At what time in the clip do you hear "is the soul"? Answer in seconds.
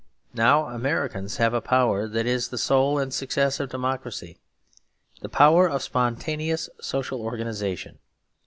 2.25-2.97